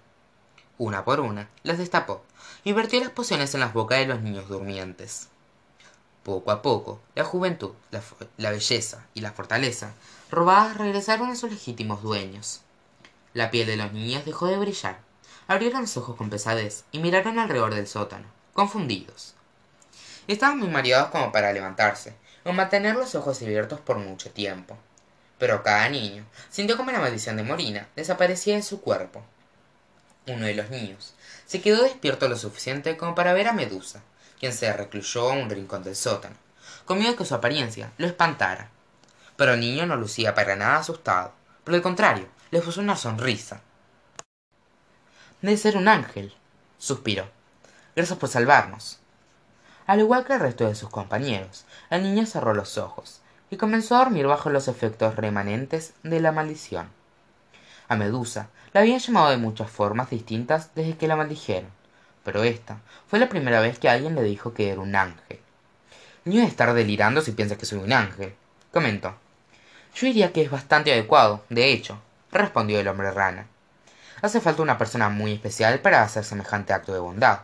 Una 0.77 1.05
por 1.05 1.19
una, 1.19 1.49
las 1.63 1.77
destapó 1.77 2.23
y 2.63 2.73
vertió 2.73 2.99
las 2.99 3.09
pociones 3.09 3.53
en 3.53 3.59
las 3.59 3.73
bocas 3.73 3.99
de 3.99 4.07
los 4.07 4.21
niños 4.21 4.47
durmientes. 4.47 5.27
Poco 6.23 6.51
a 6.51 6.61
poco, 6.61 6.99
la 7.13 7.23
juventud, 7.23 7.71
la, 7.91 8.49
belleza 8.49 9.05
y 9.13 9.21
la 9.21 9.31
fortaleza 9.31 9.93
robadas 10.31 10.77
regresaron 10.77 11.29
a 11.29 11.35
sus 11.35 11.51
legítimos 11.51 12.01
dueños. 12.01 12.61
La 13.33 13.51
piel 13.51 13.67
de 13.67 13.77
los 13.77 13.93
niños 13.93 14.25
dejó 14.25 14.47
de 14.47 14.57
brillar. 14.57 14.99
Abrieron 15.47 15.81
los 15.81 15.97
ojos 15.97 16.15
con 16.15 16.29
pesadez 16.29 16.85
y 16.91 16.99
miraron 16.99 17.37
alrededor 17.37 17.75
del 17.75 17.87
sótano, 17.87 18.25
confundidos. 18.53 19.35
Estaban 20.27 20.57
muy 20.57 20.69
mareados 20.69 21.11
como 21.11 21.31
para 21.31 21.53
levantarse 21.53 22.15
o 22.45 22.53
mantener 22.53 22.95
los 22.95 23.15
ojos 23.15 23.41
abiertos 23.41 23.81
por 23.81 23.97
mucho 23.97 24.31
tiempo. 24.31 24.77
Pero 25.37 25.63
cada 25.63 25.89
niño 25.89 26.25
sintió 26.49 26.77
como 26.77 26.91
la 26.91 26.99
maldición 26.99 27.35
de 27.35 27.43
Morina 27.43 27.89
desaparecía 27.95 28.55
de 28.55 28.63
su 28.63 28.79
cuerpo. 28.79 29.23
Uno 30.27 30.45
de 30.45 30.55
los 30.55 30.69
niños, 30.69 31.13
se 31.45 31.61
quedó 31.61 31.83
despierto 31.83 32.29
lo 32.29 32.37
suficiente 32.37 32.95
como 32.95 33.15
para 33.15 33.33
ver 33.33 33.47
a 33.47 33.53
Medusa, 33.53 34.01
quien 34.39 34.53
se 34.53 34.71
recluyó 34.71 35.29
a 35.29 35.33
un 35.33 35.49
rincón 35.49 35.83
del 35.83 35.95
sótano, 35.95 36.35
con 36.85 36.99
miedo 36.99 37.15
que 37.15 37.25
su 37.25 37.35
apariencia 37.35 37.91
lo 37.97 38.07
espantara. 38.07 38.69
Pero 39.35 39.53
el 39.53 39.59
niño 39.59 39.85
no 39.85 39.97
lucía 39.97 40.33
para 40.33 40.55
nada 40.55 40.77
asustado, 40.77 41.33
por 41.63 41.73
el 41.73 41.81
contrario, 41.81 42.27
le 42.51 42.61
puso 42.61 42.79
una 42.79 42.95
sonrisa. 42.95 43.61
Debe 45.41 45.57
ser 45.57 45.77
un 45.77 45.87
ángel, 45.87 46.33
suspiró. 46.77 47.29
Gracias 47.95 48.17
por 48.17 48.29
salvarnos. 48.29 48.99
Al 49.87 49.99
igual 49.99 50.25
que 50.25 50.33
el 50.33 50.39
resto 50.39 50.67
de 50.67 50.75
sus 50.75 50.89
compañeros, 50.89 51.65
el 51.89 52.03
niño 52.03 52.25
cerró 52.25 52.53
los 52.53 52.77
ojos 52.77 53.21
y 53.51 53.57
comenzó 53.57 53.95
a 53.95 53.99
dormir 53.99 54.25
bajo 54.25 54.49
los 54.49 54.67
efectos 54.67 55.15
remanentes 55.15 55.93
de 56.03 56.19
la 56.19 56.31
maldición. 56.31 56.89
A 57.87 57.95
Medusa 57.95 58.49
la 58.73 58.81
habían 58.81 58.99
llamado 58.99 59.29
de 59.29 59.37
muchas 59.37 59.69
formas 59.69 60.09
distintas 60.09 60.73
desde 60.73 60.97
que 60.97 61.07
la 61.07 61.15
maldijeron, 61.15 61.69
pero 62.23 62.43
esta 62.43 62.79
fue 63.07 63.19
la 63.19 63.29
primera 63.29 63.59
vez 63.59 63.77
que 63.77 63.87
alguien 63.87 64.15
le 64.15 64.23
dijo 64.23 64.53
que 64.53 64.71
era 64.71 64.81
un 64.81 64.95
ángel. 64.95 65.39
Ni 66.23 66.37
de 66.37 66.45
estar 66.45 66.73
delirando 66.73 67.21
si 67.21 67.33
piensa 67.33 67.55
que 67.55 67.67
soy 67.67 67.77
un 67.77 67.93
ángel, 67.93 68.33
comentó. 68.71 69.15
Yo 69.93 70.07
diría 70.07 70.33
que 70.33 70.41
es 70.41 70.49
bastante 70.49 70.91
adecuado, 70.91 71.45
de 71.49 71.71
hecho, 71.71 72.01
respondió 72.31 72.79
el 72.79 72.87
hombre 72.87 73.11
rana. 73.11 73.47
Hace 74.23 74.41
falta 74.41 74.63
una 74.63 74.79
persona 74.79 75.09
muy 75.09 75.33
especial 75.33 75.79
para 75.79 76.01
hacer 76.01 76.23
semejante 76.23 76.73
acto 76.73 76.91
de 76.91 76.99
bondad. 76.99 77.41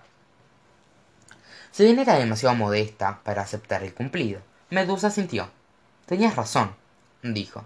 Si 1.71 1.85
bien 1.85 1.99
era 1.99 2.15
demasiado 2.15 2.55
modesta 2.55 3.19
para 3.23 3.43
aceptar 3.43 3.83
el 3.83 3.93
cumplido, 3.93 4.41
Medusa 4.69 5.09
sintió. 5.09 5.49
Tenías 6.05 6.35
razón, 6.35 6.75
dijo. 7.23 7.63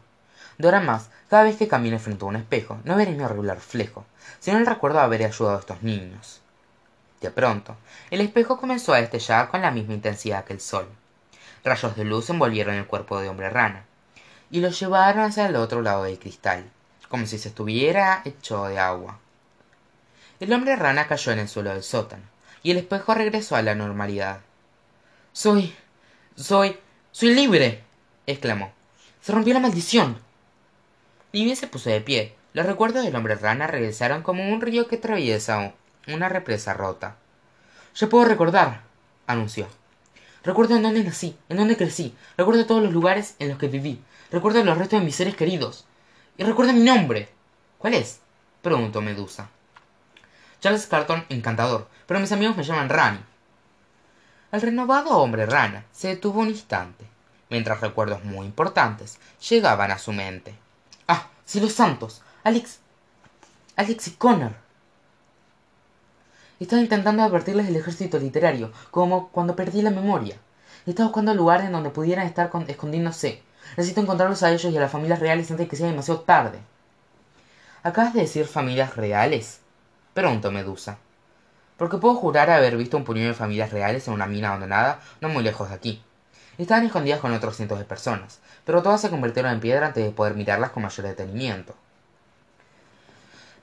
De 0.58 0.80
más, 0.80 1.10
cada 1.30 1.44
vez 1.44 1.58
que 1.58 1.68
camine 1.68 1.98
frente 1.98 2.24
a 2.24 2.28
un 2.28 2.36
espejo, 2.36 2.80
no 2.84 2.96
veré 2.96 3.12
mi 3.12 3.24
horrible 3.24 3.56
reflejo, 3.56 4.06
sino 4.40 4.58
el 4.60 4.66
recuerdo 4.66 5.00
de 5.00 5.06
haber 5.06 5.24
ayudado 5.24 5.58
a 5.58 5.60
estos 5.60 5.82
niños. 5.82 6.42
De 7.20 7.32
pronto, 7.32 7.76
el 8.12 8.22
espejo 8.22 8.58
comenzó 8.58 8.94
a 8.94 9.02
destellar 9.02 9.50
con 9.50 9.62
la 9.62 9.72
misma 9.72 9.96
intensidad 9.96 10.46
que 10.46 10.54
el 10.54 10.62
sol. 10.62 10.88
Rayos 11.64 11.96
de 11.96 12.06
luz 12.06 12.30
envolvieron 12.30 12.76
el 12.76 12.86
cuerpo 12.86 13.20
de 13.20 13.28
hombre 13.28 13.50
rana, 13.50 13.86
y 14.52 14.62
lo 14.62 14.70
llevaron 14.70 15.24
hacia 15.24 15.48
el 15.48 15.56
otro 15.56 15.82
lado 15.82 16.04
del 16.04 16.20
cristal, 16.20 16.70
como 17.10 17.26
si 17.26 17.40
se 17.40 17.50
estuviera 17.50 18.22
hecho 18.24 18.66
de 18.66 18.78
agua. 18.78 19.18
El 20.40 20.54
hombre 20.54 20.76
rana 20.76 21.08
cayó 21.08 21.32
en 21.32 21.40
el 21.40 21.48
suelo 21.48 21.72
del 21.72 21.84
sótano, 21.84 22.24
y 22.66 22.72
el 22.72 22.78
espejo 22.78 23.14
regresó 23.14 23.56
a 23.56 23.62
la 23.62 23.76
normalidad. 23.76 24.42
Soy. 25.34 25.72
soy. 26.36 26.80
soy 27.12 27.36
libre. 27.36 27.84
exclamó. 28.26 28.74
Se 29.22 29.32
rompió 29.32 29.54
la 29.54 29.60
maldición 29.60 30.18
bien 31.32 31.56
se 31.56 31.68
puso 31.68 31.92
de 31.92 32.02
pie. 32.02 32.34
Los 32.54 32.66
recuerdos 32.66 33.06
del 33.06 33.16
hombre 33.16 33.36
rana 33.36 33.68
regresaron 33.68 34.24
como 34.24 34.52
un 34.52 34.62
río 34.62 34.88
que 34.88 34.96
atraviesa 34.96 35.74
una 36.08 36.28
represa 36.28 36.74
rota. 36.74 37.18
Ya 37.94 38.10
puedo 38.10 38.26
recordar, 38.26 38.82
anunció. 39.28 39.68
Recuerdo 40.44 40.76
en 40.76 40.82
dónde 40.82 41.04
nací, 41.04 41.38
en 41.50 41.58
dónde 41.58 41.78
crecí, 41.78 42.16
recuerdo 42.36 42.66
todos 42.66 42.82
los 42.82 42.94
lugares 42.94 43.36
en 43.38 43.50
los 43.50 43.60
que 43.60 43.68
viví, 43.68 44.02
recuerdo 44.32 44.64
los 44.64 44.78
restos 44.78 45.00
de 45.00 45.06
mis 45.06 45.16
seres 45.16 45.36
queridos. 45.36 45.86
Y 46.36 46.44
recuerdo 46.44 46.74
mi 46.74 46.82
nombre. 46.82 47.30
¿Cuál 47.78 47.94
es? 47.94 48.22
preguntó 48.64 49.02
Medusa. 49.02 49.52
Charles 50.66 50.88
Carton, 50.88 51.24
encantador, 51.30 51.88
pero 52.08 52.20
mis 52.20 52.32
amigos 52.32 52.58
me 52.58 52.64
llaman 52.64 52.90
Rani. 52.90 53.20
El 54.52 54.62
renovado 54.64 55.20
hombre 55.20 55.46
rana 55.46 55.86
se 55.92 56.08
detuvo 56.08 56.40
un 56.40 56.50
instante, 56.50 57.06
mientras 57.52 57.82
recuerdos 57.82 58.24
muy 58.24 58.48
importantes 58.48 59.20
llegaban 59.48 59.92
a 59.92 60.00
su 60.00 60.12
mente. 60.12 60.56
Ah, 61.08 61.28
cielos 61.46 61.74
santos. 61.74 62.24
Alex. 62.44 62.80
Alex 63.76 64.08
y 64.08 64.12
Connor. 64.14 64.54
Estaba 66.60 66.82
intentando 66.82 67.22
advertirles 67.22 67.68
del 67.68 67.76
ejército 67.76 68.18
literario, 68.18 68.72
como 68.90 69.30
cuando 69.30 69.56
perdí 69.56 69.84
la 69.84 69.92
memoria. 69.92 70.36
Estaba 70.88 71.10
buscando 71.10 71.36
lugares 71.36 71.68
en 71.68 71.74
donde 71.74 71.92
pudieran 71.92 72.26
estar 72.26 72.50
escondiéndose. 72.68 73.44
Necesito 73.78 74.02
encontrarlos 74.02 74.42
a 74.42 74.52
ellos 74.52 74.74
y 74.74 74.78
a 74.78 74.82
las 74.82 74.92
familias 74.92 75.20
reales 75.20 75.52
antes 75.52 75.68
de 75.68 75.70
que 75.70 75.76
sea 75.76 75.86
demasiado 75.86 76.22
tarde. 76.22 76.58
¿Acabas 77.84 78.16
de 78.16 78.22
decir 78.22 78.48
familias 78.48 78.96
reales? 78.96 79.62
Preguntó 80.16 80.50
Medusa. 80.50 80.98
porque 81.78 81.98
puedo 81.98 82.16
jurar 82.16 82.50
haber 82.50 82.76
visto 82.76 82.98
un 82.98 83.04
puñado 83.04 83.28
de 83.28 83.36
familias 83.36 83.72
reales 83.72 84.08
en 84.08 84.16
una 84.16 84.26
mina 84.26 84.48
abandonada 84.48 85.02
no 85.22 85.30
muy 85.30 85.44
lejos 85.44 85.70
de 85.70 85.76
aquí 85.76 86.04
estaban 86.58 86.88
escondidas 86.88 87.20
con 87.20 87.32
otros 87.34 87.56
cientos 87.56 87.78
de 87.78 87.86
personas 87.86 88.40
pero 88.66 88.82
todas 88.82 89.02
se 89.02 89.12
convirtieron 89.12 89.52
en 89.52 89.60
piedra 89.60 89.86
antes 89.86 90.04
de 90.04 90.12
poder 90.12 90.34
mirarlas 90.34 90.72
con 90.72 90.82
mayor 90.82 91.06
detenimiento 91.06 91.76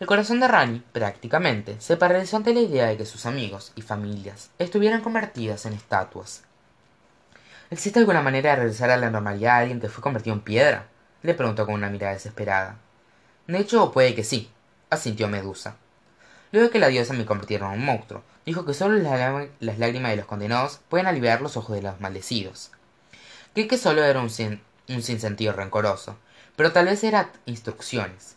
el 0.02 0.08
corazón 0.08 0.40
de 0.40 0.48
Rani, 0.48 0.82
prácticamente, 0.90 1.80
se 1.80 1.96
paralizó 1.96 2.36
ante 2.36 2.52
la 2.52 2.58
idea 2.58 2.86
de 2.86 2.96
que 2.96 3.06
sus 3.06 3.24
amigos 3.24 3.70
y 3.76 3.82
familias 3.82 4.50
estuvieran 4.58 5.00
convertidas 5.00 5.64
en 5.64 5.74
estatuas. 5.74 6.42
¿Existe 7.70 8.00
alguna 8.00 8.20
manera 8.20 8.50
de 8.50 8.56
regresar 8.56 8.90
a 8.90 8.96
la 8.96 9.10
normalidad 9.10 9.54
a 9.54 9.58
alguien 9.58 9.80
que 9.80 9.88
fue 9.88 10.02
convertido 10.02 10.34
en 10.34 10.42
piedra? 10.42 10.88
le 11.22 11.34
preguntó 11.34 11.66
con 11.66 11.76
una 11.76 11.88
mirada 11.88 12.14
desesperada. 12.14 12.78
De 13.46 13.58
hecho, 13.58 13.92
puede 13.92 14.16
que 14.16 14.24
sí, 14.24 14.50
asintió 14.90 15.28
Medusa. 15.28 15.76
Luego 16.52 16.70
que 16.70 16.78
la 16.78 16.88
diosa 16.88 17.14
me 17.14 17.24
convirtiera 17.24 17.66
en 17.72 17.80
un 17.80 17.86
monstruo, 17.86 18.22
dijo 18.44 18.66
que 18.66 18.74
solo 18.74 18.96
las 18.98 19.78
lágrimas 19.78 20.10
de 20.10 20.16
los 20.16 20.26
condenados 20.26 20.80
pueden 20.90 21.06
aliviar 21.06 21.40
los 21.40 21.56
ojos 21.56 21.74
de 21.74 21.82
los 21.82 21.98
maldecidos. 22.00 22.70
Creí 23.54 23.66
que 23.66 23.78
solo 23.78 24.04
era 24.04 24.20
un, 24.20 24.30
un 24.88 25.02
sinsentido 25.02 25.54
rencoroso, 25.54 26.18
pero 26.54 26.72
tal 26.72 26.86
vez 26.86 27.02
eran 27.04 27.30
instrucciones. 27.46 28.36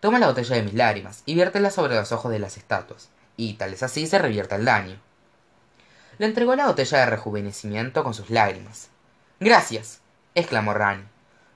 Toma 0.00 0.18
la 0.18 0.26
botella 0.26 0.56
de 0.56 0.62
mis 0.64 0.74
lágrimas 0.74 1.22
y 1.24 1.34
viértela 1.34 1.70
sobre 1.70 1.94
los 1.94 2.10
ojos 2.10 2.32
de 2.32 2.40
las 2.40 2.56
estatuas, 2.56 3.10
y 3.36 3.54
tal 3.54 3.70
vez 3.70 3.84
así 3.84 4.08
se 4.08 4.18
revierta 4.18 4.56
el 4.56 4.64
daño. 4.64 5.00
Le 6.18 6.26
entregó 6.26 6.56
la 6.56 6.66
botella 6.66 6.98
de 6.98 7.06
rejuvenecimiento 7.06 8.02
con 8.02 8.12
sus 8.12 8.28
lágrimas. 8.28 8.88
Gracias, 9.38 10.00
exclamó 10.34 10.74
Rani. 10.74 11.04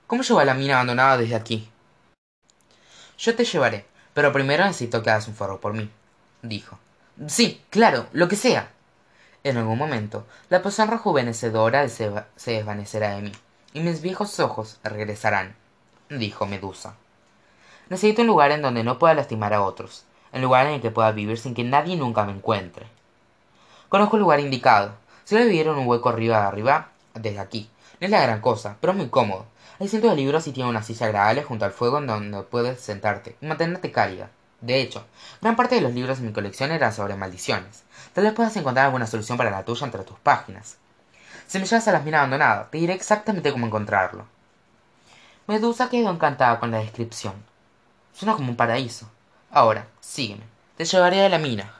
¿Cómo 0.07 0.23
llevo 0.23 0.39
a 0.39 0.45
la 0.45 0.55
mina 0.55 0.75
abandonada 0.75 1.19
desde 1.19 1.35
aquí? 1.35 1.69
Yo 3.19 3.35
te 3.35 3.45
llevaré, 3.45 3.87
pero 4.17 4.33
primero 4.33 4.65
necesito 4.65 5.03
que 5.03 5.11
hagas 5.11 5.29
un 5.29 5.35
favor 5.35 5.61
por 5.61 5.75
mí, 5.75 5.91
dijo. 6.41 6.79
Sí, 7.27 7.63
claro, 7.69 8.07
lo 8.13 8.29
que 8.29 8.37
sea. 8.37 8.71
En 9.45 9.59
algún 9.59 9.77
momento, 9.77 10.25
la 10.49 10.63
poción 10.63 10.89
rejuvenecedora 10.89 11.87
se, 11.91 12.11
desvanecerá 12.47 13.15
de 13.15 13.21
mí, 13.21 13.33
y 13.75 13.81
mis 13.81 14.01
viejos 14.01 14.41
ojos 14.41 14.79
regresarán, 14.83 15.55
dijo 16.09 16.47
Medusa. 16.47 16.95
Necesito 17.91 18.23
un 18.23 18.29
lugar 18.29 18.53
en 18.53 18.63
donde 18.63 18.85
no 18.85 18.99
pueda 18.99 19.13
lastimar 19.13 19.53
a 19.53 19.61
otros, 19.61 20.07
un 20.33 20.41
lugar 20.41 20.67
en 20.67 20.77
el 20.77 20.81
que 20.81 20.91
pueda 20.91 21.13
vivir 21.13 21.37
sin 21.37 21.53
que 21.53 21.65
nadie 21.65 21.95
nunca 21.97 22.25
me 22.25 22.33
encuentre. 22.33 22.87
Conozco 23.91 24.17
el 24.17 24.23
lugar 24.23 24.41
indicado. 24.41 24.95
Si 25.25 25.35
le 25.35 25.45
vivieron 25.45 25.77
un 25.77 25.87
hueco 25.87 26.09
arriba 26.09 26.47
arriba, 26.47 26.89
desde 27.13 27.39
aquí. 27.39 27.69
No 28.01 28.07
es 28.07 28.11
la 28.11 28.23
gran 28.23 28.41
cosa, 28.41 28.79
pero 28.81 28.95
es 28.95 28.97
muy 28.97 29.11
cómodo. 29.11 29.45
Hay 29.79 29.89
cientos 29.89 30.11
de 30.11 30.17
libros 30.17 30.47
y 30.47 30.53
tiene 30.53 30.71
una 30.71 30.83
silla 30.83 31.07
agradable 31.07 31.43
junto 31.43 31.67
al 31.67 31.71
fuego 31.71 31.99
en 31.99 32.07
donde 32.07 32.43
puedes 32.45 32.81
sentarte 32.81 33.37
y 33.43 33.47
mantenerte 33.47 33.93
cálida. 33.93 34.31
De 34.63 34.81
hecho, 34.81 35.05
gran 35.43 35.55
parte 35.55 35.75
de 35.75 35.83
los 35.83 35.93
libros 35.93 36.19
de 36.19 36.27
mi 36.27 36.33
colección 36.33 36.71
eran 36.71 36.95
sobre 36.95 37.15
maldiciones. 37.15 37.83
Tal 38.15 38.25
vez 38.25 38.33
puedas 38.33 38.57
encontrar 38.57 38.87
alguna 38.87 39.07
solución 39.07 39.37
para 39.37 39.51
la 39.51 39.65
tuya 39.65 39.85
entre 39.85 40.03
tus 40.03 40.19
páginas. 40.19 40.79
Si 41.47 41.59
me 41.59 41.67
llevas 41.67 41.87
a 41.89 41.93
las 41.93 42.05
minas 42.05 42.21
abandonadas, 42.21 42.71
te 42.71 42.79
diré 42.79 42.95
exactamente 42.95 43.53
cómo 43.53 43.67
encontrarlo. 43.67 44.25
Medusa 45.47 45.91
quedó 45.91 46.11
encantada 46.11 46.59
con 46.59 46.71
la 46.71 46.79
descripción. 46.79 47.35
Suena 48.15 48.35
como 48.35 48.49
un 48.49 48.57
paraíso. 48.57 49.11
Ahora, 49.51 49.87
sígueme. 50.01 50.45
Te 50.79 50.87
llevaré 50.87 51.25
a 51.25 51.29
la 51.29 51.39
mina. 51.39 51.73